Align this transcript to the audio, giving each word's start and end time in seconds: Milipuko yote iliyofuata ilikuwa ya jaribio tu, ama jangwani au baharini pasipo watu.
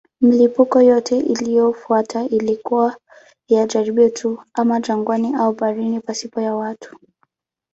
Milipuko 0.21 0.81
yote 0.81 1.17
iliyofuata 1.19 2.23
ilikuwa 2.23 2.95
ya 3.47 3.65
jaribio 3.67 4.09
tu, 4.09 4.43
ama 4.53 4.79
jangwani 4.79 5.35
au 5.35 5.53
baharini 5.55 5.99
pasipo 5.99 6.39
watu. 6.57 6.99